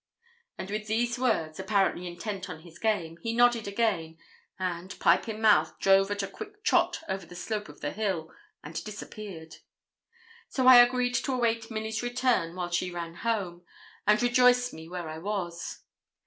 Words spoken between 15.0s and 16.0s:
I was.